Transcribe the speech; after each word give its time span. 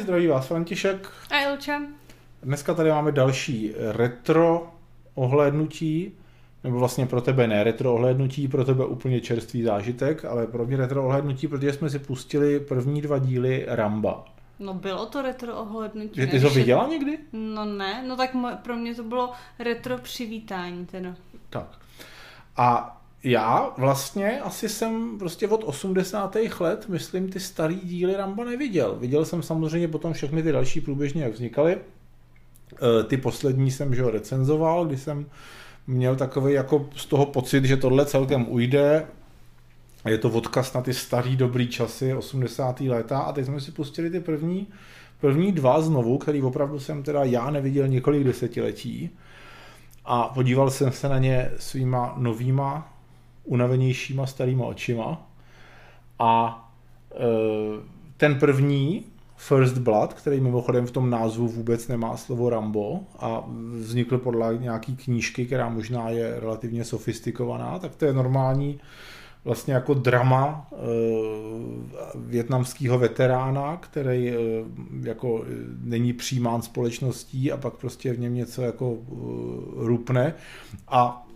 Ahoj, 0.00 0.04
zdraví 0.04 0.26
vás 0.26 0.46
František. 0.46 1.08
A 1.30 1.40
Ilča. 1.40 1.82
Dneska 2.42 2.74
tady 2.74 2.90
máme 2.90 3.12
další 3.12 3.72
retro 3.92 4.72
ohlédnutí, 5.14 6.12
nebo 6.64 6.78
vlastně 6.78 7.06
pro 7.06 7.20
tebe 7.20 7.46
ne 7.46 7.64
retro 7.64 7.94
ohlédnutí, 7.94 8.48
pro 8.48 8.64
tebe 8.64 8.84
úplně 8.84 9.20
čerstvý 9.20 9.62
zážitek, 9.62 10.24
ale 10.24 10.46
pro 10.46 10.66
mě 10.66 10.76
retro 10.76 11.04
ohlédnutí, 11.04 11.48
protože 11.48 11.72
jsme 11.72 11.90
si 11.90 11.98
pustili 11.98 12.60
první 12.60 13.02
dva 13.02 13.18
díly 13.18 13.64
Ramba. 13.68 14.24
No 14.58 14.74
bylo 14.74 15.06
to 15.06 15.22
retro 15.22 15.56
ohlednutí. 15.56 16.20
Že 16.20 16.26
ty 16.26 16.38
ho 16.38 16.50
viděla 16.50 16.86
někdy? 16.86 17.18
No 17.32 17.64
ne, 17.64 18.04
no 18.08 18.16
tak 18.16 18.30
pro 18.62 18.76
mě 18.76 18.94
to 18.94 19.02
bylo 19.02 19.32
retro 19.58 19.98
přivítání 19.98 20.86
teda. 20.86 21.14
Tak. 21.50 21.78
A 22.56 22.99
já 23.24 23.74
vlastně 23.78 24.40
asi 24.40 24.68
jsem 24.68 25.18
prostě 25.18 25.48
od 25.48 25.64
80. 25.64 26.36
let, 26.60 26.88
myslím, 26.88 27.28
ty 27.28 27.40
starý 27.40 27.80
díly 27.82 28.16
Ramba 28.16 28.44
neviděl. 28.44 28.96
Viděl 29.00 29.24
jsem 29.24 29.42
samozřejmě 29.42 29.88
potom 29.88 30.12
všechny 30.12 30.42
ty 30.42 30.52
další 30.52 30.80
průběžně, 30.80 31.22
jak 31.22 31.32
vznikaly. 31.32 31.72
E, 31.72 33.04
ty 33.04 33.16
poslední 33.16 33.70
jsem, 33.70 33.94
že 33.94 34.02
ho 34.02 34.10
recenzoval, 34.10 34.86
kdy 34.86 34.96
jsem 34.96 35.26
měl 35.86 36.16
takový 36.16 36.52
jako 36.52 36.88
z 36.96 37.06
toho 37.06 37.26
pocit, 37.26 37.64
že 37.64 37.76
tohle 37.76 38.06
celkem 38.06 38.46
ujde. 38.48 39.06
Je 40.08 40.18
to 40.18 40.30
odkaz 40.30 40.72
na 40.72 40.82
ty 40.82 40.94
starý 40.94 41.36
dobrý 41.36 41.68
časy, 41.68 42.14
80. 42.14 42.80
léta 42.80 43.18
a 43.18 43.32
teď 43.32 43.46
jsme 43.46 43.60
si 43.60 43.72
pustili 43.72 44.10
ty 44.10 44.20
první, 44.20 44.66
první 45.20 45.52
dva 45.52 45.80
znovu, 45.80 46.18
který 46.18 46.42
opravdu 46.42 46.80
jsem 46.80 47.02
teda 47.02 47.24
já 47.24 47.50
neviděl 47.50 47.88
několik 47.88 48.24
desetiletí 48.24 49.10
a 50.04 50.28
podíval 50.28 50.70
jsem 50.70 50.92
se 50.92 51.08
na 51.08 51.18
ně 51.18 51.50
svýma 51.58 52.14
novýma 52.18 52.99
unavenějšíma 53.50 54.26
starýma 54.26 54.64
očima. 54.64 55.26
A 56.18 56.64
e, 57.12 57.16
ten 58.16 58.38
první, 58.38 59.04
First 59.36 59.78
Blood, 59.78 60.14
který 60.14 60.40
mimochodem 60.40 60.86
v 60.86 60.90
tom 60.90 61.10
názvu 61.10 61.48
vůbec 61.48 61.88
nemá 61.88 62.16
slovo 62.16 62.50
Rambo 62.50 63.00
a 63.18 63.44
vznikl 63.80 64.18
podle 64.18 64.58
nějaký 64.58 64.96
knížky, 64.96 65.46
která 65.46 65.68
možná 65.68 66.10
je 66.10 66.40
relativně 66.40 66.84
sofistikovaná, 66.84 67.78
tak 67.78 67.96
to 67.96 68.04
je 68.04 68.12
normální 68.12 68.80
vlastně 69.44 69.74
jako 69.74 69.94
drama 69.94 70.68
e, 70.72 70.76
větnamského 72.14 72.98
veterána, 72.98 73.76
který 73.76 74.30
e, 74.30 74.34
jako 75.02 75.44
není 75.80 76.12
přijímán 76.12 76.62
společností 76.62 77.52
a 77.52 77.56
pak 77.56 77.74
prostě 77.74 78.12
v 78.12 78.20
něm 78.20 78.34
něco 78.34 78.62
jako 78.62 78.98
rupne 79.76 80.34
a 80.88 81.26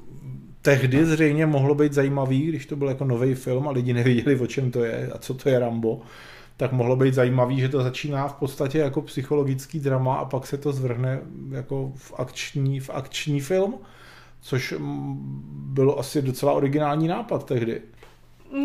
tehdy 0.64 1.06
zřejmě 1.06 1.46
mohlo 1.46 1.74
být 1.74 1.92
zajímavý, 1.92 2.46
když 2.46 2.66
to 2.66 2.76
byl 2.76 2.88
jako 2.88 3.04
nový 3.04 3.34
film 3.34 3.68
a 3.68 3.70
lidi 3.70 3.92
nevěděli, 3.92 4.40
o 4.40 4.46
čem 4.46 4.70
to 4.70 4.84
je 4.84 5.10
a 5.14 5.18
co 5.18 5.34
to 5.34 5.48
je 5.48 5.58
Rambo, 5.58 6.00
tak 6.56 6.72
mohlo 6.72 6.96
být 6.96 7.14
zajímavý, 7.14 7.60
že 7.60 7.68
to 7.68 7.82
začíná 7.82 8.28
v 8.28 8.34
podstatě 8.34 8.78
jako 8.78 9.02
psychologický 9.02 9.80
drama 9.80 10.16
a 10.16 10.24
pak 10.24 10.46
se 10.46 10.58
to 10.58 10.72
zvrhne 10.72 11.20
jako 11.50 11.92
v 11.96 12.12
akční, 12.16 12.80
v 12.80 12.90
akční 12.90 13.40
film, 13.40 13.78
což 14.40 14.74
bylo 15.48 15.98
asi 15.98 16.22
docela 16.22 16.52
originální 16.52 17.08
nápad 17.08 17.46
tehdy. 17.46 17.82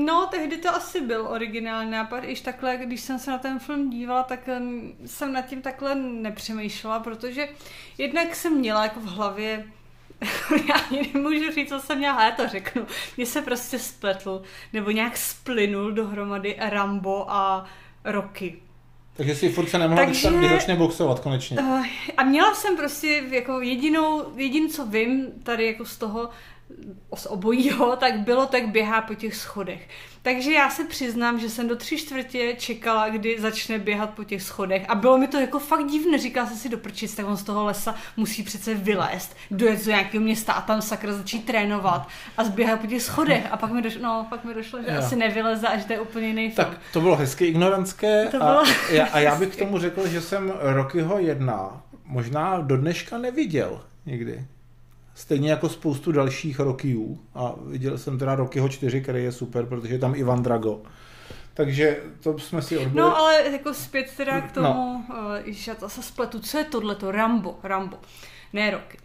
No, 0.06 0.28
tehdy 0.32 0.58
to 0.58 0.70
asi 0.70 1.02
byl 1.02 1.28
originální 1.30 1.92
nápad, 1.92 2.24
iž 2.24 2.42
takhle, 2.42 2.78
když 2.78 3.02
jsem 3.02 3.20
se 3.20 3.32
na 3.32 3.38
ten 3.38 3.60
film 3.60 3.90
dívala, 3.90 4.24
tak 4.24 4.50
jsem 5.06 5.34
nad 5.34 5.42
tím 5.42 5.62
takhle 5.62 5.96
nepřemýšlela, 5.96 7.00
protože 7.00 7.48
jednak 7.98 8.36
jsem 8.36 8.58
měla 8.58 8.84
jako 8.84 9.00
v 9.00 9.06
hlavě 9.06 9.66
já 10.70 10.76
ani 10.76 11.12
nemůžu 11.14 11.52
říct, 11.52 11.70
co 11.70 11.80
jsem 11.80 11.98
měla, 11.98 12.24
já 12.24 12.32
to 12.32 12.48
řeknu. 12.48 12.88
Mně 13.18 13.26
se 13.26 13.42
prostě 13.42 13.80
spletl, 13.80 14.42
nebo 14.74 14.92
nějak 14.92 15.18
splynul 15.18 15.92
dohromady 15.92 16.56
Rambo 16.60 17.26
a 17.32 17.66
Rocky. 18.04 18.60
Takže 19.14 19.36
si 19.36 19.50
furt 19.50 19.70
se 19.70 19.78
nemohla 19.78 20.06
Takže, 20.06 20.30
začne 20.50 20.76
boxovat 20.76 21.20
konečně. 21.20 21.58
Uh, 21.58 21.86
a 22.18 22.24
měla 22.24 22.56
jsem 22.56 22.78
prostě 22.78 23.24
jako 23.32 23.62
jedinou, 23.62 24.26
jedin, 24.36 24.70
co 24.70 24.86
vím 24.86 25.28
tady 25.44 25.66
jako 25.66 25.86
z 25.86 25.98
toho, 25.98 26.30
z 27.16 27.26
obojího, 27.26 27.96
tak 28.00 28.20
bylo 28.20 28.46
tak 28.46 28.68
běhá 28.68 29.02
po 29.02 29.16
těch 29.16 29.36
schodech. 29.36 29.88
Takže 30.22 30.52
já 30.54 30.70
se 30.70 30.84
přiznám, 30.84 31.40
že 31.40 31.50
jsem 31.50 31.68
do 31.68 31.76
tři 31.76 31.98
čtvrtě 31.98 32.56
čekala, 32.58 33.10
kdy 33.10 33.40
začne 33.40 33.80
běhat 33.80 34.10
po 34.10 34.24
těch 34.24 34.42
schodech 34.42 34.86
a 34.90 34.96
bylo 34.96 35.18
mi 35.18 35.28
to 35.28 35.40
jako 35.40 35.60
fakt 35.60 35.86
divné. 35.86 36.18
Říkala 36.18 36.48
jsem 36.48 36.58
si 36.58 36.70
do 36.70 36.78
prčic, 36.78 37.16
tak 37.16 37.28
on 37.28 37.38
z 37.38 37.44
toho 37.44 37.66
lesa 37.66 37.96
musí 38.18 38.44
přece 38.44 38.74
vylézt, 38.74 39.36
dojet 39.52 39.86
do 39.86 39.92
nějakého 39.92 40.24
města 40.24 40.54
a 40.54 40.62
tam 40.62 40.82
sakra 40.82 41.14
začít 41.14 41.46
trénovat 41.46 42.08
a 42.38 42.44
zběhat 42.44 42.80
po 42.80 42.88
těch 42.88 43.02
schodech. 43.02 43.48
A 43.52 43.58
pak 43.58 43.72
mi 43.72 43.82
došlo, 43.82 44.02
no, 44.02 44.28
pak 44.30 44.44
mi 44.44 44.54
došlo 44.54 44.82
že 44.82 44.92
jo. 44.92 45.00
asi 45.00 45.16
nevyleze 45.16 45.68
a 45.68 45.78
že 45.78 45.86
to 45.86 45.94
je 45.94 46.00
úplně 46.00 46.28
jiný 46.28 46.52
film. 46.52 46.68
Tak 46.68 46.80
to 46.94 47.02
bylo 47.02 47.16
hezky 47.16 47.46
ignorantské 47.46 48.28
to 48.32 48.38
bylo 48.38 48.60
a, 48.60 48.64
já, 48.92 49.06
a 49.06 49.20
já 49.20 49.36
bych 49.36 49.56
k 49.56 49.60
tomu 49.60 49.80
řekl, 49.80 50.08
že 50.08 50.22
jsem 50.22 50.54
Rockyho 50.60 51.20
jedna 51.20 51.84
možná 52.06 52.62
do 52.62 52.78
dneška 52.78 53.18
neviděl 53.18 53.82
nikdy. 54.06 54.46
Stejně 55.20 55.52
jako 55.52 55.70
spoustu 55.70 56.12
dalších 56.12 56.60
Rockyů. 56.60 57.20
A 57.36 57.54
viděl 57.66 57.98
jsem 57.98 58.20
teda 58.20 58.36
Rockyho 58.36 58.70
4, 58.70 59.02
který 59.02 59.24
je 59.24 59.32
super, 59.32 59.66
protože 59.66 59.94
je 59.94 60.00
tam 60.00 60.16
Ivan 60.16 60.44
Drago. 60.44 60.82
Takže 61.54 62.04
to 62.24 62.40
jsme 62.40 62.62
si 62.62 62.78
odbyli. 62.78 62.96
No 62.96 63.18
ale 63.18 63.50
jako 63.52 63.74
zpět 63.74 64.14
teda 64.18 64.42
k 64.42 64.52
tomu, 64.52 64.68
no. 64.68 65.06
uh, 65.10 65.16
že 65.46 65.76
to 65.76 65.90
se 65.90 66.04
spletu, 66.04 66.40
co 66.40 66.58
je 66.58 66.64
tohleto? 66.64 67.12
Rambo, 67.12 67.60
Rambo, 67.64 67.98
ne 68.54 68.72
Rocky. 68.72 68.98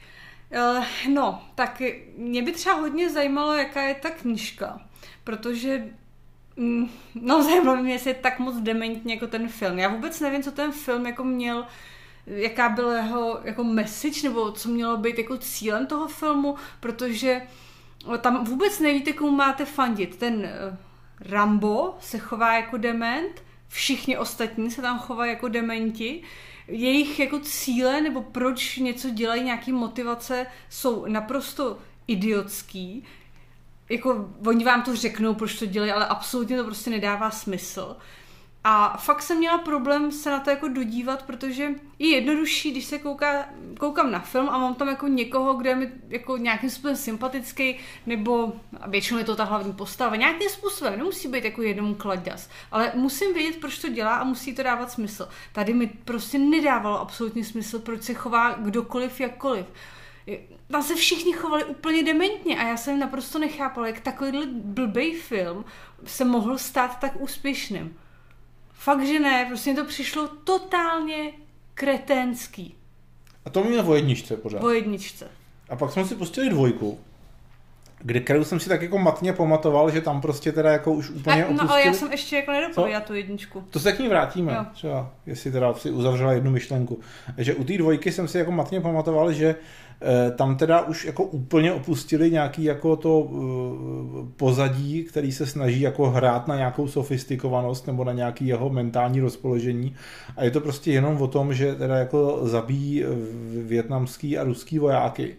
Uh, 0.56 0.84
no, 1.14 1.42
tak 1.54 1.82
mě 2.16 2.42
by 2.42 2.52
třeba 2.52 2.75
hodně 2.76 3.10
zajímalo, 3.10 3.54
jaká 3.54 3.82
je 3.82 3.94
ta 3.94 4.10
knižka, 4.10 4.81
protože 5.25 5.84
mm, 6.56 6.91
no 7.14 7.42
zajímalo 7.44 7.82
mě, 7.82 7.92
jestli 7.92 8.10
je 8.10 8.14
tak 8.14 8.38
moc 8.38 8.56
dementní 8.60 9.12
jako 9.12 9.26
ten 9.26 9.48
film. 9.48 9.78
Já 9.78 9.88
vůbec 9.88 10.20
nevím, 10.20 10.42
co 10.42 10.52
ten 10.52 10.72
film 10.72 11.06
jako 11.06 11.25
měl 11.25 11.66
jaká 12.26 12.68
byla 12.68 12.96
jeho 12.96 13.40
jako 13.44 13.64
message, 13.64 14.22
nebo 14.22 14.52
co 14.52 14.68
mělo 14.68 14.96
být 14.96 15.18
jako 15.18 15.36
cílem 15.36 15.86
toho 15.86 16.08
filmu, 16.08 16.56
protože 16.80 17.42
tam 18.20 18.44
vůbec 18.44 18.80
nevíte, 18.80 19.12
komu 19.12 19.30
máte 19.30 19.64
fandit. 19.64 20.16
Ten 20.16 20.44
eh, 20.44 20.76
Rambo 21.20 21.96
se 22.00 22.18
chová 22.18 22.54
jako 22.54 22.76
dement, 22.76 23.42
všichni 23.68 24.18
ostatní 24.18 24.70
se 24.70 24.82
tam 24.82 24.98
chovají 24.98 25.30
jako 25.30 25.48
dementi, 25.48 26.22
jejich 26.68 27.18
jako 27.18 27.38
cíle 27.38 28.00
nebo 28.00 28.22
proč 28.22 28.76
něco 28.76 29.10
dělají, 29.10 29.42
nějaký 29.42 29.72
motivace 29.72 30.46
jsou 30.70 31.06
naprosto 31.06 31.78
idiotský. 32.06 33.04
Jako 33.88 34.30
oni 34.46 34.64
vám 34.64 34.82
to 34.82 34.96
řeknou, 34.96 35.34
proč 35.34 35.58
to 35.58 35.66
dělají, 35.66 35.92
ale 35.92 36.06
absolutně 36.06 36.56
to 36.56 36.64
prostě 36.64 36.90
nedává 36.90 37.30
smysl. 37.30 37.96
A 38.66 38.97
fakt 38.97 39.22
jsem 39.22 39.38
měla 39.38 39.58
problém 39.58 40.12
se 40.12 40.30
na 40.30 40.41
to 40.41 40.50
jako 40.50 40.69
dodívat, 40.69 41.22
protože 41.22 41.70
je 41.98 42.08
jednodušší, 42.08 42.70
když 42.70 42.84
se 42.84 42.98
kouká, 42.98 43.44
koukám 43.78 44.10
na 44.10 44.20
film 44.20 44.48
a 44.48 44.58
mám 44.58 44.75
tam 44.75 44.88
jako 44.88 45.08
někoho, 45.08 45.54
kde 45.54 45.70
je 45.70 45.76
mi 45.76 45.91
jako 46.08 46.36
nějakým 46.36 46.70
způsobem 46.70 46.97
sympatický, 46.97 47.78
nebo 48.06 48.52
a 48.80 48.88
většinou 48.88 49.19
je 49.19 49.25
to 49.25 49.36
ta 49.36 49.44
hlavní 49.44 49.72
postava, 49.72 50.16
nějakým 50.16 50.48
způsobem, 50.48 50.98
nemusí 50.98 51.28
být 51.28 51.44
jako 51.44 51.62
jednomu 51.62 51.94
kladěs, 51.94 52.50
ale 52.72 52.92
musím 52.94 53.34
vědět, 53.34 53.60
proč 53.60 53.78
to 53.78 53.88
dělá 53.88 54.14
a 54.14 54.25
musí 54.25 54.54
to 54.54 54.62
dávat 54.62 54.91
smysl. 54.91 55.28
Tady 55.52 55.75
mi 55.75 55.86
prostě 55.86 56.38
nedávalo 56.38 57.00
absolutně 57.00 57.44
smysl, 57.44 57.78
proč 57.78 58.02
se 58.02 58.14
chová 58.14 58.52
kdokoliv 58.52 59.20
jakkoliv. 59.20 59.66
Tam 60.70 60.82
se 60.82 60.94
všichni 60.94 61.32
chovali 61.32 61.64
úplně 61.64 62.02
dementně 62.02 62.58
a 62.58 62.69
já 62.69 62.76
jsem 62.76 62.98
naprosto 62.98 63.38
nechápala, 63.38 63.86
jak 63.86 64.00
takovýhle 64.00 64.46
blbej 64.46 65.14
film 65.14 65.64
se 66.04 66.25
mohl 66.25 66.58
stát 66.58 66.98
tak 66.98 67.20
úspěšným. 67.20 67.96
Fakt, 68.74 69.06
že 69.06 69.20
ne, 69.20 69.44
prostě 69.48 69.70
mi 69.70 69.76
to 69.76 69.84
přišlo 69.84 70.28
totálně 70.28 71.32
kretenský. 71.74 72.75
A 73.44 73.50
to 73.50 73.64
měl 73.64 73.90
o 73.90 73.94
jedničce 73.94 74.37
pořád. 74.37 74.62
O 74.62 74.70
jedničce. 74.70 75.31
A 75.69 75.76
pak 75.76 75.93
jsme 75.93 76.04
si 76.04 76.14
pustili 76.14 76.50
dvojku, 76.50 77.00
kde 78.06 78.20
kterou 78.20 78.44
jsem 78.44 78.60
si 78.60 78.68
tak 78.68 78.82
jako 78.82 78.98
matně 78.98 79.32
pamatoval, 79.32 79.90
že 79.90 80.00
tam 80.00 80.20
prostě 80.20 80.52
teda 80.52 80.70
jako 80.70 80.92
už 80.92 81.10
úplně 81.10 81.44
a, 81.44 81.52
No 81.52 81.70
ale 81.70 81.86
já 81.86 81.92
jsem 81.92 82.12
ještě 82.12 82.36
jako 82.36 82.52
nedopověděla 82.52 83.00
tu 83.00 83.14
jedničku. 83.14 83.64
To 83.70 83.80
se 83.80 83.92
k 83.92 83.98
ní 83.98 84.08
vrátíme, 84.08 84.52
jo. 84.52 84.64
třeba, 84.72 85.10
jestli 85.26 85.52
teda 85.52 85.74
si 85.74 85.90
uzavřela 85.90 86.32
jednu 86.32 86.50
myšlenku. 86.50 87.00
Že 87.38 87.54
u 87.54 87.64
té 87.64 87.78
dvojky 87.78 88.12
jsem 88.12 88.28
si 88.28 88.38
jako 88.38 88.52
matně 88.52 88.80
pamatoval, 88.80 89.32
že 89.32 89.54
Eh, 90.00 90.30
tam 90.30 90.56
teda 90.56 90.80
už 90.80 91.04
jako 91.04 91.24
úplně 91.24 91.72
opustili 91.72 92.30
nějaký 92.30 92.64
jako 92.64 92.96
to 92.96 93.28
eh, 93.30 94.26
pozadí, 94.36 95.04
který 95.04 95.32
se 95.32 95.46
snaží 95.46 95.80
jako 95.80 96.10
hrát 96.10 96.48
na 96.48 96.56
nějakou 96.56 96.88
sofistikovanost 96.88 97.86
nebo 97.86 98.04
na 98.04 98.12
nějaký 98.12 98.46
jeho 98.46 98.70
mentální 98.70 99.20
rozpoložení 99.20 99.94
a 100.36 100.44
je 100.44 100.50
to 100.50 100.60
prostě 100.60 100.92
jenom 100.92 101.22
o 101.22 101.26
tom, 101.26 101.54
že 101.54 101.74
teda 101.74 101.96
jako 101.96 102.40
zabíjí 102.42 103.04
eh, 103.04 103.08
větnamský 103.62 104.38
a 104.38 104.44
ruský 104.44 104.78
vojáky. 104.78 105.36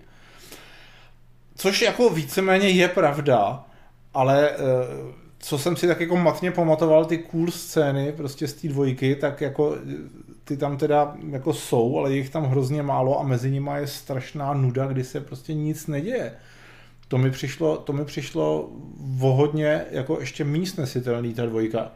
Což 1.55 1.81
jako 1.81 2.09
víceméně 2.09 2.69
je 2.69 2.87
pravda, 2.87 3.65
ale 4.13 4.51
co 5.39 5.57
jsem 5.57 5.75
si 5.75 5.87
tak 5.87 6.01
jako 6.01 6.15
matně 6.15 6.51
pamatoval, 6.51 7.05
ty 7.05 7.17
cool 7.17 7.51
scény 7.51 8.11
prostě 8.11 8.47
z 8.47 8.53
té 8.53 8.67
dvojky, 8.67 9.15
tak 9.15 9.41
jako 9.41 9.75
ty 10.43 10.57
tam 10.57 10.77
teda 10.77 11.15
jako 11.29 11.53
jsou, 11.53 11.99
ale 11.99 12.13
jich 12.13 12.29
tam 12.29 12.43
hrozně 12.43 12.83
málo 12.83 13.19
a 13.19 13.23
mezi 13.23 13.51
nimi 13.51 13.71
je 13.75 13.87
strašná 13.87 14.53
nuda, 14.53 14.87
kdy 14.87 15.03
se 15.03 15.21
prostě 15.21 15.53
nic 15.53 15.87
neděje. 15.87 16.33
To 17.07 17.17
mi 17.17 17.31
přišlo, 17.31 17.77
to 17.77 17.93
mi 17.93 18.05
přišlo 18.05 18.69
vohodně 18.99 19.85
jako 19.91 20.19
ještě 20.19 20.43
méně 20.43 20.65
snesitelný 20.65 21.33
ta 21.33 21.45
dvojka, 21.45 21.91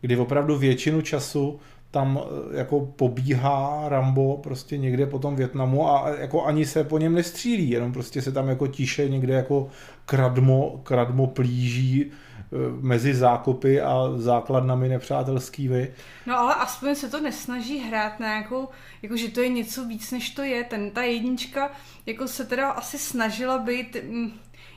kdy 0.00 0.16
opravdu 0.16 0.58
většinu 0.58 1.02
času 1.02 1.60
tam 1.94 2.20
eh, 2.22 2.56
jako 2.58 2.80
pobíhá 2.80 3.84
Rambo 3.88 4.36
prostě 4.36 4.78
někde 4.78 5.06
po 5.06 5.18
tom 5.18 5.36
Větnamu 5.36 5.88
a 5.90 6.08
jako 6.08 6.44
ani 6.44 6.66
se 6.66 6.84
po 6.84 6.98
něm 6.98 7.14
nestřílí, 7.14 7.70
jenom 7.70 7.92
prostě 7.92 8.22
se 8.22 8.32
tam 8.32 8.48
jako 8.48 8.66
tiše 8.66 9.08
někde 9.08 9.34
jako 9.34 9.68
kradmo, 10.06 10.80
kradmo 10.84 11.26
plíží 11.26 12.10
eh, 12.10 12.56
mezi 12.80 13.14
zákopy 13.14 13.80
a 13.80 13.94
základnami 14.16 14.88
nepřátelskými. 14.88 15.94
No 16.26 16.38
ale 16.38 16.54
aspoň 16.54 16.94
se 16.94 17.08
to 17.08 17.20
nesnaží 17.20 17.78
hrát 17.78 18.20
na 18.20 18.36
jako, 18.36 18.68
jako 19.02 19.16
že 19.16 19.28
to 19.28 19.40
je 19.40 19.48
něco 19.48 19.84
víc, 19.84 20.10
než 20.10 20.30
to 20.30 20.42
je. 20.42 20.64
Ten, 20.64 20.90
ta 20.90 21.02
jednička 21.02 21.70
jako 22.06 22.28
se 22.28 22.44
teda 22.44 22.70
asi 22.70 22.98
snažila 22.98 23.58
být... 23.58 23.96
Mm, 24.08 24.32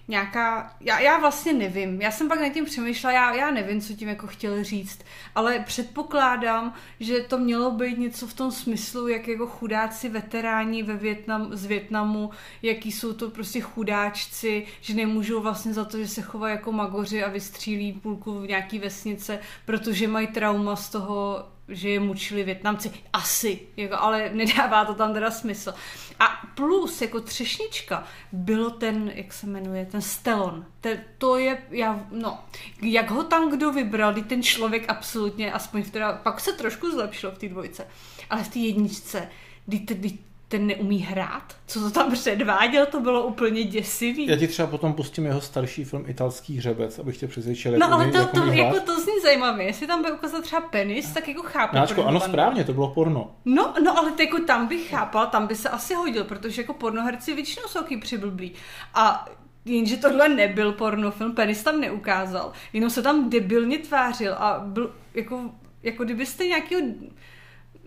nějaká, 0.07 0.75
já, 0.81 0.99
já 0.99 1.19
vlastně 1.19 1.53
nevím, 1.53 2.01
já 2.01 2.11
jsem 2.11 2.27
pak 2.27 2.39
nad 2.39 2.49
tím 2.49 2.65
přemýšlela, 2.65 3.13
já, 3.13 3.35
já 3.35 3.51
nevím, 3.51 3.81
co 3.81 3.93
tím 3.93 4.09
jako 4.09 4.27
chtěli 4.27 4.63
říct, 4.63 4.99
ale 5.35 5.59
předpokládám, 5.59 6.73
že 6.99 7.19
to 7.19 7.37
mělo 7.37 7.71
být 7.71 7.97
něco 7.97 8.27
v 8.27 8.33
tom 8.33 8.51
smyslu, 8.51 9.07
jak 9.07 9.27
jako 9.27 9.47
chudáci 9.47 10.09
veteráni 10.09 10.83
ve 10.83 10.97
Větnam, 10.97 11.55
z 11.55 11.65
Větnamu, 11.65 12.29
jaký 12.61 12.91
jsou 12.91 13.13
to 13.13 13.29
prostě 13.29 13.61
chudáčci, 13.61 14.65
že 14.81 14.93
nemůžou 14.93 15.16
vlastně 15.41 15.73
za 15.73 15.85
to, 15.85 15.97
že 15.97 16.07
se 16.07 16.21
chovají 16.21 16.55
jako 16.55 16.71
magoři 16.71 17.23
a 17.23 17.29
vystřílí 17.29 17.93
půlku 17.93 18.39
v 18.39 18.47
nějaký 18.47 18.79
vesnice, 18.79 19.39
protože 19.65 20.07
mají 20.07 20.27
trauma 20.27 20.75
z 20.75 20.89
toho, 20.89 21.45
že 21.67 21.89
je 21.89 21.99
mučili 21.99 22.43
Větnamci. 22.43 22.91
Asi, 23.13 23.59
jako, 23.77 23.95
ale 23.95 24.29
nedává 24.33 24.85
to 24.85 24.93
tam 24.93 25.13
teda 25.13 25.31
smysl. 25.31 25.73
A 26.19 26.47
plus, 26.55 27.01
jako 27.01 27.21
třešnička, 27.21 28.03
bylo 28.31 28.69
ten, 28.69 29.11
jak 29.15 29.33
se 29.33 29.47
jmenuje, 29.47 29.85
ten 29.85 30.01
Stelon. 30.01 30.65
Te, 30.81 31.03
to 31.17 31.37
je, 31.37 31.57
já, 31.69 32.05
no, 32.11 32.39
jak 32.81 33.11
ho 33.11 33.23
tam 33.23 33.51
kdo 33.51 33.71
vybral, 33.71 34.13
ten 34.13 34.43
člověk 34.43 34.85
absolutně, 34.87 35.53
aspoň 35.53 35.83
v 35.83 35.91
teda, 35.91 36.13
pak 36.13 36.39
se 36.39 36.53
trošku 36.53 36.91
zlepšilo 36.91 37.31
v 37.31 37.37
té 37.37 37.49
dvojce, 37.49 37.87
ale 38.29 38.43
v 38.43 38.49
té 38.49 38.59
jedničce, 38.59 39.29
kdy, 39.65 39.77
kdy 39.77 40.17
ten 40.47 40.67
neumí 40.67 40.99
hrát. 40.99 41.55
Co 41.67 41.79
to 41.79 41.91
tam 41.91 42.11
předváděl, 42.11 42.85
to 42.85 42.99
bylo 42.99 43.23
úplně 43.23 43.63
děsivý. 43.63 44.27
Já 44.27 44.35
ti 44.35 44.47
třeba 44.47 44.67
potom 44.67 44.93
pustím 44.93 45.25
jeho 45.25 45.41
starší 45.41 45.83
film 45.83 46.03
Italský 46.07 46.57
hřebec, 46.57 46.99
abych 46.99 47.17
tě 47.17 47.27
přesvědčil. 47.27 47.77
No 47.77 47.93
ale 47.93 48.11
to, 48.11 48.25
to, 48.25 48.45
jako 48.45 48.79
to 48.79 49.01
zní 49.01 49.13
zajímavě. 49.23 49.65
Jestli 49.65 49.87
tam 49.87 50.03
by 50.03 50.11
ukázal 50.11 50.41
třeba 50.41 50.61
penis, 50.61 51.13
tak 51.13 51.27
jako 51.27 51.43
chápu. 51.43 51.75
Náčko, 51.75 52.05
ano, 52.05 52.19
správně, 52.19 52.63
to 52.63 52.73
bylo 52.73 52.87
porno. 52.87 53.31
No, 53.45 53.73
no 53.83 53.97
ale 53.97 54.11
jako 54.19 54.39
tam 54.39 54.67
bych 54.67 54.89
chápal, 54.89 55.27
tam 55.27 55.47
by 55.47 55.55
se 55.55 55.69
asi 55.69 55.93
hodil, 55.93 56.23
protože 56.23 56.61
jako 56.61 56.73
pornoherci 56.73 57.33
většinou 57.33 57.67
jsou 57.67 57.79
taky 57.79 57.97
přiblblí. 57.97 58.51
A 58.93 59.25
Jenže 59.65 59.97
tohle 59.97 60.29
nebyl 60.29 60.71
pornofilm, 60.71 61.35
penis 61.35 61.63
tam 61.63 61.81
neukázal, 61.81 62.51
jenom 62.73 62.89
se 62.89 63.01
tam 63.01 63.29
debilně 63.29 63.77
tvářil 63.77 64.33
a 64.33 64.59
byl 64.65 64.95
jako, 65.13 65.41
jako 65.83 66.03
kdybyste 66.03 66.45
nějakého 66.45 66.81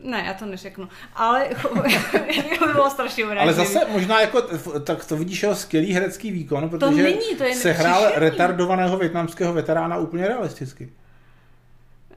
ne, 0.03 0.25
já 0.27 0.35
to 0.35 0.47
neřeknu. 0.47 0.89
Ale 1.15 1.49
to 2.59 2.67
bylo 2.73 2.91
strašně 2.91 3.25
urážlivý. 3.25 3.59
Ale 3.59 3.67
zase 3.67 3.87
možná 3.93 4.21
jako, 4.21 4.43
tak 4.85 5.05
to 5.05 5.17
vidíš 5.17 5.43
jeho 5.43 5.55
skvělý 5.55 5.93
herecký 5.93 6.31
výkon, 6.31 6.69
protože 6.69 6.97
to 6.97 7.03
není, 7.03 7.37
to 7.39 7.45
je 7.45 7.55
se 7.55 7.73
hrál 7.73 8.11
retardovaného 8.15 8.97
větnamského 8.97 9.53
veterána 9.53 9.99
úplně 9.99 10.29
realisticky. 10.29 10.93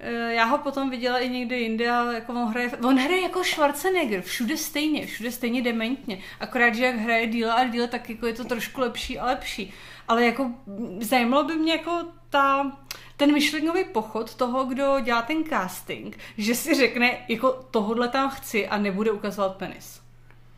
Eh, 0.06 0.34
já 0.34 0.46
ho 0.46 0.58
potom 0.58 0.90
viděla 0.90 1.20
i 1.20 1.30
někde 1.30 1.58
jinde, 1.58 1.92
ale 1.92 2.16
jako 2.16 2.34
on 2.34 2.48
hraje, 2.48 2.72
on 2.78 3.00
hraje 3.00 3.22
jako 3.22 3.44
Schwarzenegger, 3.44 4.22
všude 4.22 4.58
stejně, 4.58 5.06
všude 5.06 5.32
stejně 5.32 5.62
dementně. 5.62 6.20
Akorát, 6.40 6.76
že 6.76 6.86
jak 6.86 6.96
hraje 6.96 7.28
díle 7.28 7.54
a 7.54 7.64
díle, 7.64 7.88
tak 7.88 8.10
jako 8.10 8.28
je 8.28 8.34
to 8.34 8.44
trošku 8.44 8.82
lepší 8.82 9.20
a 9.20 9.26
lepší. 9.26 9.74
Ale 10.08 10.26
jako 10.26 10.52
zajímalo 11.00 11.44
by 11.44 11.56
mě 11.56 11.72
jako 11.72 12.06
ta, 12.30 12.72
ten 13.18 13.34
myšlenkový 13.34 13.84
pochod 13.84 14.36
toho, 14.36 14.66
kdo 14.66 15.00
dělá 15.00 15.22
ten 15.22 15.44
casting, 15.44 16.18
že 16.38 16.56
si 16.56 16.74
řekne, 16.74 17.18
jako 17.28 17.52
tohodle 17.72 18.10
tam 18.10 18.30
chci 18.30 18.68
a 18.68 18.78
nebude 18.78 19.12
ukazovat 19.12 19.56
penis. 19.56 20.02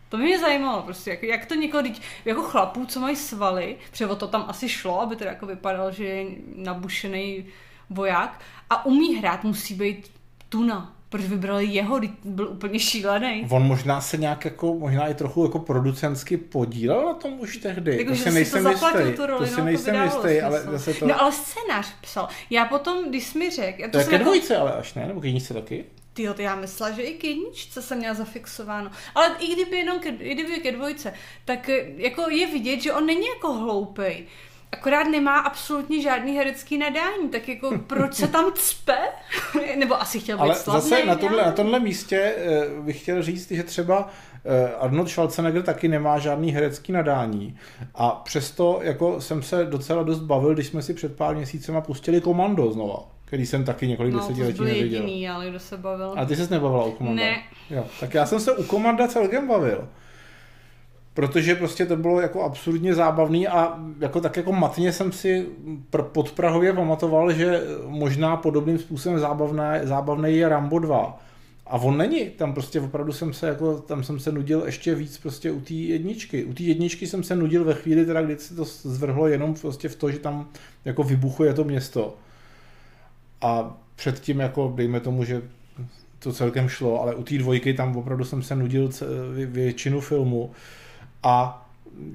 To 0.09 0.17
mě 0.17 0.39
zajímalo 0.39 0.81
prostě, 0.81 1.09
jak, 1.09 1.23
jak 1.23 1.45
to 1.45 1.55
někoho, 1.55 1.83
jako 2.25 2.41
chlapů, 2.41 2.85
co 2.85 2.99
mají 2.99 3.15
svaly, 3.15 3.77
protože 3.91 4.07
to 4.07 4.27
tam 4.27 4.45
asi 4.47 4.69
šlo, 4.69 5.01
aby 5.01 5.15
to 5.15 5.23
jako 5.23 5.45
vypadalo, 5.45 5.91
že 5.91 6.05
je 6.05 6.25
nabušený 6.55 7.45
voják 7.89 8.41
a 8.69 8.85
umí 8.85 9.15
hrát, 9.15 9.43
musí 9.43 9.75
být 9.75 10.11
tuna. 10.49 10.91
Proč 11.09 11.25
vybrali 11.25 11.65
jeho, 11.65 11.99
byl 12.23 12.47
úplně 12.47 12.79
šílený. 12.79 13.47
On 13.49 13.63
možná 13.63 14.01
se 14.01 14.17
nějak 14.17 14.45
jako, 14.45 14.73
možná 14.73 15.07
i 15.07 15.13
trochu 15.13 15.43
jako 15.43 15.59
producentsky 15.59 16.37
podílel 16.37 17.05
na 17.05 17.13
tom 17.13 17.39
už 17.39 17.57
tehdy. 17.57 17.97
Jako, 17.97 18.09
to 18.09 18.15
si 18.15 18.31
nejsem 18.31 18.63
to 18.63 18.69
jistý. 18.69 19.15
Tu 19.15 19.25
roli, 19.25 19.39
to 19.39 19.53
si 19.53 19.59
no, 19.59 19.65
nejsem 19.65 20.03
jistý, 20.03 20.41
ale 20.41 20.61
zase 20.61 20.93
to... 20.93 21.07
No 21.07 21.21
ale 21.21 21.31
scénář 21.31 21.93
psal. 22.01 22.27
Já 22.49 22.65
potom, 22.65 23.09
když 23.09 23.23
jsi 23.23 23.37
mi 23.37 23.49
řekl... 23.49 23.83
To, 23.83 23.89
to 23.89 23.97
je 23.97 24.03
ke 24.03 24.11
jako- 24.11 24.23
dvojce 24.23 24.57
ale 24.57 24.73
až 24.73 24.93
ne, 24.93 25.07
nebo 25.07 25.21
ke 25.21 25.39
se 25.39 25.53
taky? 25.53 25.85
Ty 26.13 26.27
to 26.35 26.41
já 26.41 26.55
myslela, 26.55 26.91
že 26.91 27.01
i 27.01 27.13
k 27.13 27.23
jedničce 27.23 27.81
jsem 27.81 27.97
měla 27.97 28.13
zafixováno. 28.13 28.91
Ale 29.15 29.35
i 29.39 29.53
kdyby 29.53 29.77
jenom 29.77 29.99
ke, 29.99 30.09
i 30.09 30.33
kdyby 30.33 30.59
ke 30.59 30.71
dvojce, 30.71 31.13
tak 31.45 31.69
jako 31.97 32.29
je 32.29 32.47
vidět, 32.47 32.81
že 32.81 32.93
on 32.93 33.05
není 33.05 33.27
jako 33.35 33.53
hloupej 33.53 34.25
akorát 34.71 35.03
nemá 35.03 35.39
absolutně 35.39 36.01
žádný 36.01 36.37
herecký 36.37 36.77
nadání, 36.77 37.29
tak 37.31 37.49
jako 37.49 37.79
proč 37.87 38.13
se 38.13 38.27
tam 38.27 38.45
cpe? 38.53 38.97
Nebo 39.77 40.01
asi 40.01 40.19
chtěl 40.19 40.37
být 40.37 40.41
Ale 40.41 40.55
slavný, 40.55 40.89
zase 40.89 41.05
na, 41.05 41.15
tohle, 41.15 41.45
na 41.45 41.51
tomhle 41.51 41.79
místě 41.79 42.35
eh, 42.37 42.81
bych 42.81 43.01
chtěl 43.01 43.23
říct, 43.23 43.51
že 43.51 43.63
třeba 43.63 44.09
eh, 44.45 44.73
Arnold 44.73 45.09
Schwarzenegger 45.09 45.63
taky 45.63 45.87
nemá 45.87 46.19
žádný 46.19 46.51
herecký 46.51 46.91
nadání 46.91 47.57
a 47.95 48.09
přesto 48.09 48.79
jako 48.83 49.21
jsem 49.21 49.43
se 49.43 49.65
docela 49.65 50.03
dost 50.03 50.19
bavil, 50.19 50.53
když 50.53 50.67
jsme 50.67 50.81
si 50.81 50.93
před 50.93 51.15
pár 51.15 51.35
měsícema 51.35 51.81
pustili 51.81 52.21
Komando 52.21 52.71
znova 52.71 53.15
který 53.25 53.45
jsem 53.45 53.63
taky 53.63 53.87
několik 53.87 54.13
no, 54.13 54.19
desetiletí 54.19 54.63
neviděl. 54.63 55.01
Jediný, 55.01 55.29
ale 55.29 55.49
kdo 55.49 55.59
se 55.59 55.77
bavil. 55.77 56.13
A 56.17 56.25
ty 56.25 56.35
ses 56.35 56.49
nebavila 56.49 56.83
o 56.83 56.91
Komanda? 56.91 57.23
Ne. 57.23 57.37
Jo, 57.69 57.85
tak 57.99 58.13
já 58.13 58.25
jsem 58.25 58.39
se 58.39 58.51
u 58.51 58.63
Komanda 58.63 59.07
celkem 59.07 59.47
bavil 59.47 59.87
protože 61.15 61.55
prostě 61.55 61.85
to 61.85 61.95
bylo 61.95 62.21
jako 62.21 62.43
absurdně 62.43 62.93
zábavný 62.93 63.47
a 63.47 63.79
jako 63.99 64.21
tak 64.21 64.37
jako 64.37 64.51
matně 64.51 64.93
jsem 64.93 65.11
si 65.11 65.45
pod 66.11 66.31
Prahově 66.31 66.73
pamatoval, 66.73 67.33
že 67.33 67.61
možná 67.87 68.37
podobným 68.37 68.79
způsobem 68.79 69.19
zábavné, 69.19 69.81
zábavný 69.83 70.37
je 70.37 70.49
Rambo 70.49 70.79
2. 70.79 71.21
A 71.67 71.77
on 71.77 71.97
není, 71.97 72.29
tam 72.29 72.53
prostě 72.53 72.81
opravdu 72.81 73.13
jsem 73.13 73.33
se 73.33 73.47
jako, 73.47 73.77
tam 73.77 74.03
jsem 74.03 74.19
se 74.19 74.31
nudil 74.31 74.63
ještě 74.65 74.95
víc 74.95 75.17
prostě 75.17 75.51
u 75.51 75.61
té 75.61 75.73
jedničky. 75.73 76.43
U 76.43 76.53
té 76.53 76.63
jedničky 76.63 77.07
jsem 77.07 77.23
se 77.23 77.35
nudil 77.35 77.63
ve 77.63 77.73
chvíli 77.73 78.05
teda, 78.05 78.21
kdy 78.21 78.37
se 78.37 78.55
to 78.55 78.65
zvrhlo 78.65 79.27
jenom 79.27 79.53
prostě 79.53 79.89
v 79.89 79.95
to, 79.95 80.11
že 80.11 80.19
tam 80.19 80.47
jako 80.85 81.03
vybuchuje 81.03 81.53
to 81.53 81.63
město. 81.63 82.15
A 83.41 83.77
předtím 83.95 84.39
jako, 84.39 84.73
dejme 84.75 84.99
tomu, 84.99 85.23
že 85.23 85.41
to 86.19 86.33
celkem 86.33 86.69
šlo, 86.69 87.01
ale 87.01 87.15
u 87.15 87.23
té 87.23 87.37
dvojky 87.37 87.73
tam 87.73 87.97
opravdu 87.97 88.25
jsem 88.25 88.43
se 88.43 88.55
nudil 88.55 88.89
většinu 89.45 90.01
filmu 90.01 90.51
a 91.25 91.65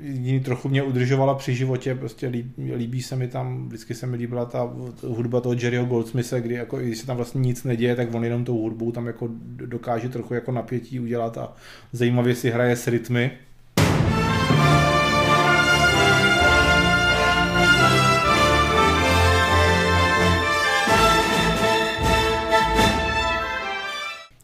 jiný 0.02 0.40
trochu 0.40 0.68
mě 0.68 0.82
udržovala 0.82 1.34
při 1.34 1.54
životě, 1.54 1.94
prostě 1.94 2.26
líbí, 2.26 2.74
líbí 2.74 3.02
se 3.02 3.16
mi 3.16 3.28
tam, 3.28 3.68
vždycky 3.68 3.94
se 3.94 4.06
mi 4.06 4.16
líbila 4.16 4.44
ta 4.44 4.70
hudba 5.06 5.40
toho 5.40 5.54
Jerryho 5.54 5.84
Goldsmitha, 5.84 6.38
kdy 6.38 6.54
jako, 6.54 6.78
když 6.78 6.98
se 6.98 7.06
tam 7.06 7.16
vlastně 7.16 7.40
nic 7.40 7.64
neděje, 7.64 7.96
tak 7.96 8.14
on 8.14 8.24
jenom 8.24 8.44
tou 8.44 8.58
hudbou 8.58 8.92
tam 8.92 9.06
jako 9.06 9.28
dokáže 9.66 10.08
trochu 10.08 10.34
jako 10.34 10.52
napětí 10.52 11.00
udělat 11.00 11.38
a 11.38 11.52
zajímavě 11.92 12.34
si 12.34 12.50
hraje 12.50 12.76
s 12.76 12.86
rytmy. 12.86 13.30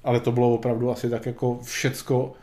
Ale 0.05 0.21
to 0.21 0.33
bylo 0.33 0.55
opravdu 0.55 0.91
asi 0.91 1.11
tak 1.11 1.27
jako 1.27 1.59
všecko, 1.63 2.35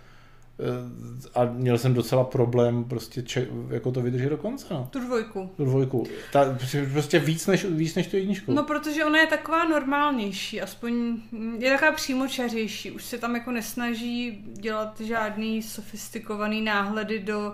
a 1.35 1.45
měl 1.45 1.77
jsem 1.77 1.93
docela 1.93 2.23
problém 2.23 2.83
prostě 2.83 3.21
če- 3.21 3.47
jako 3.69 3.91
to 3.91 4.01
vydržet 4.01 4.29
do 4.29 4.37
konce. 4.37 4.65
No. 4.71 4.87
Tu 4.91 4.99
dvojku. 4.99 5.49
Tu 5.57 5.65
dvojku. 5.65 6.03
Ta, 6.31 6.57
prostě 6.93 7.19
víc 7.19 7.47
než, 7.47 7.65
víc 7.65 7.95
než 7.95 8.07
tu 8.07 8.15
jedničku. 8.17 8.53
No 8.53 8.63
protože 8.63 9.05
ona 9.05 9.19
je 9.19 9.27
taková 9.27 9.63
normálnější, 9.67 10.61
aspoň 10.61 11.17
je 11.59 11.71
taková 11.71 11.91
přímočařejší. 11.91 12.91
Už 12.91 13.03
se 13.03 13.17
tam 13.17 13.35
jako 13.35 13.51
nesnaží 13.51 14.43
dělat 14.53 15.01
žádný 15.01 15.61
sofistikovaný 15.63 16.61
náhledy 16.61 17.19
do 17.19 17.53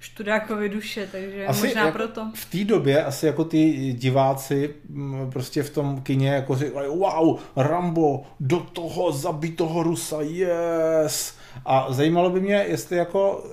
študákovi 0.00 0.68
duše, 0.68 1.08
takže 1.12 1.46
asi 1.46 1.66
možná 1.66 1.84
jako 1.86 1.98
proto. 1.98 2.26
V 2.34 2.44
té 2.44 2.64
době 2.64 3.04
asi 3.04 3.26
jako 3.26 3.44
ty 3.44 3.92
diváci 3.92 4.74
prostě 5.32 5.62
v 5.62 5.70
tom 5.70 6.00
kině 6.00 6.28
jako 6.28 6.56
říkali 6.56 6.88
wow, 6.88 7.38
Rambo, 7.56 8.22
do 8.40 8.60
toho 8.60 9.12
zabít 9.12 9.56
toho 9.56 9.82
Rusa, 9.82 10.20
yes! 10.20 11.34
A 11.64 11.92
zajímalo 11.92 12.30
by 12.30 12.40
mě, 12.40 12.64
jestli 12.68 12.96
jako 12.96 13.44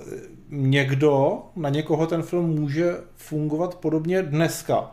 někdo, 0.50 1.42
na 1.56 1.68
někoho 1.68 2.06
ten 2.06 2.22
film 2.22 2.46
může 2.46 2.94
fungovat 3.14 3.74
podobně 3.74 4.22
dneska. 4.22 4.90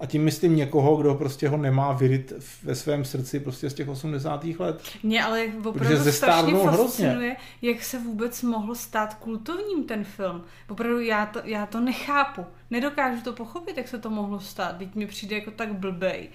A 0.00 0.06
tím 0.06 0.24
myslím 0.24 0.56
někoho, 0.56 0.96
kdo 0.96 1.14
prostě 1.14 1.48
ho 1.48 1.56
nemá 1.56 1.92
vyryt 1.92 2.32
ve 2.62 2.74
svém 2.74 3.04
srdci 3.04 3.40
prostě 3.40 3.70
z 3.70 3.74
těch 3.74 3.88
80. 3.88 4.44
let. 4.58 4.82
Mě 5.02 5.24
ale 5.24 5.46
opravdu 5.64 6.12
strašně 6.12 6.54
fascinuje, 6.54 7.10
hrozně. 7.10 7.36
jak 7.62 7.82
se 7.82 7.98
vůbec 7.98 8.42
mohl 8.42 8.74
stát 8.74 9.14
kultovním 9.14 9.84
ten 9.84 10.04
film. 10.04 10.42
Opravdu 10.68 11.00
já 11.00 11.26
to, 11.26 11.40
já 11.44 11.66
to 11.66 11.80
nechápu. 11.80 12.46
Nedokážu 12.70 13.22
to 13.22 13.32
pochopit, 13.32 13.76
jak 13.76 13.88
se 13.88 13.98
to 13.98 14.10
mohlo 14.10 14.40
stát. 14.40 14.76
Teď 14.76 14.94
mi 14.94 15.06
přijde 15.06 15.36
jako 15.36 15.50
tak 15.50 15.74
blbej. 15.74 16.28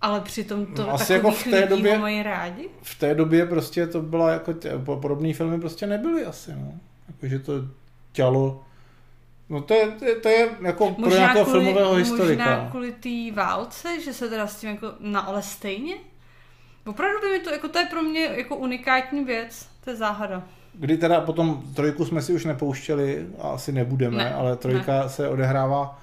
Ale 0.00 0.20
přitom 0.20 0.66
to 0.66 0.82
no, 0.82 0.94
asi 0.94 1.12
jako 1.12 1.30
v 1.30 1.44
té 1.44 1.66
době, 1.66 1.98
mají 1.98 2.22
rádi? 2.22 2.68
V 2.82 2.98
té 2.98 3.14
době 3.14 3.46
prostě 3.46 3.86
to 3.86 4.02
byla 4.02 4.30
jako, 4.30 4.52
tě, 4.52 4.72
podobné 4.84 5.34
filmy 5.34 5.60
prostě 5.60 5.86
nebyly 5.86 6.24
asi, 6.24 6.52
no. 6.52 6.72
Jakože 7.08 7.38
to 7.38 7.52
tělo 8.12 8.66
No 9.48 9.60
to 9.60 9.74
je, 9.74 9.90
to 9.90 10.04
je, 10.04 10.14
to 10.14 10.28
je 10.28 10.48
jako 10.62 10.84
možná 10.84 11.02
pro 11.02 11.10
nějakého 11.10 11.44
kvůli, 11.44 11.64
filmového 11.64 11.94
historika. 11.94 12.44
Možná 12.44 12.68
kvůli 12.70 12.92
té 12.92 13.40
válce, 13.40 14.00
že 14.00 14.12
se 14.12 14.28
teda 14.28 14.46
s 14.46 14.60
tím 14.60 14.70
jako, 14.70 14.92
na 15.00 15.20
ale 15.20 15.42
stejně? 15.42 15.94
Opravdu 16.86 17.20
by 17.20 17.38
mi 17.38 17.40
to, 17.40 17.50
jako 17.50 17.68
to 17.68 17.78
je 17.78 17.86
pro 17.86 18.02
mě 18.02 18.20
jako 18.20 18.56
unikátní 18.56 19.24
věc, 19.24 19.68
to 19.84 19.90
je 19.90 19.96
záhada. 19.96 20.42
Kdy 20.72 20.98
teda 20.98 21.20
potom 21.20 21.62
trojku 21.74 22.04
jsme 22.04 22.22
si 22.22 22.32
už 22.32 22.44
nepouštěli 22.44 23.26
a 23.38 23.48
asi 23.48 23.72
nebudeme, 23.72 24.16
ne, 24.16 24.34
ale 24.34 24.56
trojka 24.56 25.02
ne. 25.02 25.08
se 25.08 25.28
odehrává 25.28 26.02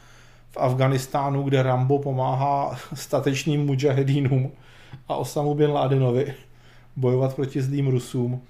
v 0.53 0.57
Afganistánu, 0.57 1.43
kde 1.43 1.63
Rambo 1.63 1.99
pomáhá 1.99 2.79
statečným 2.93 3.65
mujahedínům 3.65 4.51
a 5.07 5.15
Osamu 5.15 5.53
Bin 5.53 5.71
Ladenovi 5.71 6.33
bojovat 6.95 7.35
proti 7.35 7.61
zlým 7.61 7.87
Rusům. 7.87 8.41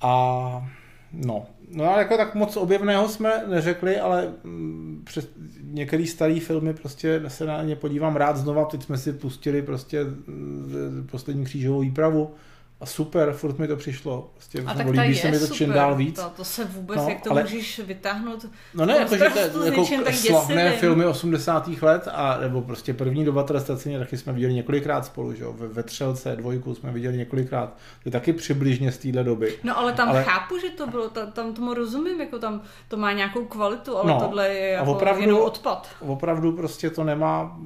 A 0.00 0.68
no, 1.12 1.46
no 1.70 1.84
a 1.94 1.98
jako 1.98 2.16
tak 2.16 2.34
moc 2.34 2.56
objevného 2.56 3.08
jsme 3.08 3.44
neřekli, 3.48 4.00
ale 4.00 4.32
mm, 4.44 5.02
přes 5.04 5.28
některé 5.62 6.06
staré 6.06 6.40
filmy 6.40 6.74
prostě 6.74 7.22
se 7.28 7.46
na 7.46 7.62
ně 7.62 7.76
podívám 7.76 8.16
rád 8.16 8.36
znova. 8.36 8.64
Teď 8.64 8.82
jsme 8.82 8.98
si 8.98 9.12
pustili 9.12 9.62
prostě 9.62 10.04
mm, 10.04 11.06
poslední 11.10 11.44
křížovou 11.44 11.80
výpravu 11.80 12.34
a 12.80 12.86
super, 12.86 13.32
furt 13.32 13.58
mi 13.58 13.68
to 13.68 13.76
přišlo. 13.76 14.30
Prostě 14.34 14.62
a 14.66 14.74
tak 14.74 14.86
líbí 14.86 15.14
se 15.14 15.30
mi 15.30 15.38
to 15.38 15.46
čím 15.46 15.72
dál 15.72 15.94
víc. 15.94 16.20
To, 16.20 16.30
to 16.36 16.44
se 16.44 16.64
vůbec, 16.64 16.96
no, 16.96 17.08
jak 17.08 17.22
to 17.22 17.30
ale... 17.30 17.42
můžeš 17.42 17.78
vytáhnout. 17.78 18.46
No 18.74 18.86
ne, 18.86 18.96
jako, 18.96 19.16
že 19.16 19.50
to, 19.52 19.64
jako 19.64 19.86
slavné 20.12 20.72
filmy 20.72 21.06
80. 21.06 21.68
let, 21.82 22.08
a 22.12 22.38
nebo 22.40 22.62
prostě 22.62 22.94
první 22.94 23.24
doba 23.24 23.42
trestaceně 23.42 23.98
taky 23.98 24.16
jsme 24.16 24.32
viděli 24.32 24.54
několikrát 24.54 25.06
spolu, 25.06 25.34
že 25.34 25.44
jo? 25.44 25.52
Ve, 25.52 25.68
ve 25.68 25.82
Třelce, 25.82 26.36
dvojku 26.36 26.74
jsme 26.74 26.92
viděli 26.92 27.16
několikrát. 27.16 27.68
To 28.02 28.08
je 28.08 28.12
taky 28.12 28.32
přibližně 28.32 28.92
z 28.92 28.98
téhle 28.98 29.24
doby. 29.24 29.58
No 29.64 29.78
ale 29.78 29.92
tam 29.92 30.08
ale... 30.08 30.24
chápu, 30.24 30.58
že 30.58 30.70
to 30.70 30.86
bylo, 30.86 31.10
tam, 31.10 31.32
tam 31.32 31.54
tomu 31.54 31.74
rozumím, 31.74 32.20
jako 32.20 32.38
tam 32.38 32.62
to 32.88 32.96
má 32.96 33.12
nějakou 33.12 33.44
kvalitu, 33.44 33.96
ale 33.96 34.12
no, 34.12 34.20
tohle 34.20 34.48
je 34.48 34.68
jako 34.68 34.92
opravdu, 34.92 35.20
jenom 35.20 35.40
odpad. 35.40 35.88
Opravdu 36.00 36.52
prostě 36.52 36.90
to 36.90 37.04
nemá, 37.04 37.58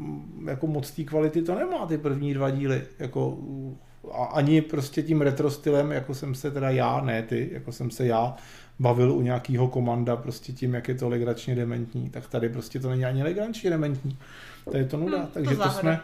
jako 0.47 0.67
moc 0.67 0.91
té 0.91 1.05
kvality 1.05 1.43
to 1.43 1.55
nemá, 1.55 1.87
ty 1.87 1.99
první 1.99 2.35
dva 2.35 2.51
díly, 2.51 2.87
jako 2.99 3.39
a 4.13 4.25
ani 4.25 4.61
prostě 4.63 5.03
tím 5.03 5.21
retro 5.21 5.51
stylem, 5.51 5.93
jako 5.93 6.15
jsem 6.15 6.35
se 6.35 6.51
teda 6.51 6.71
já, 6.71 7.01
ne 7.01 7.23
ty, 7.23 7.51
jako 7.53 7.73
jsem 7.73 7.91
se 7.91 8.07
já 8.07 8.37
bavil 8.79 9.13
u 9.13 9.21
nějakého 9.21 9.69
komanda 9.69 10.17
prostě 10.17 10.53
tím, 10.53 10.75
jak 10.75 10.89
je 10.89 10.95
to 10.95 11.09
legračně 11.09 11.55
dementní, 11.55 12.11
tak 12.11 12.29
tady 12.29 12.49
prostě 12.49 12.81
to 12.81 12.91
není 12.91 13.05
ani 13.05 13.23
legračně 13.23 13.71
dementní. 13.71 14.19
To 14.71 14.77
je 14.77 14.85
to 14.85 14.97
nuda. 14.97 15.19
Hmm, 15.19 15.27
Takže 15.27 15.57
to, 15.57 15.63
to 15.63 15.71
jsme, 15.71 16.01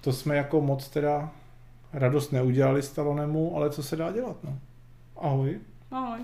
to 0.00 0.12
jsme 0.12 0.36
jako 0.36 0.60
moc 0.60 0.88
teda 0.88 1.30
radost 1.92 2.32
neudělali 2.32 2.82
Stalonemu, 2.82 3.56
ale 3.56 3.70
co 3.70 3.82
se 3.82 3.96
dá 3.96 4.12
dělat, 4.12 4.36
no. 4.44 4.58
Ahoj. 5.16 5.58
Ahoj. 5.90 6.20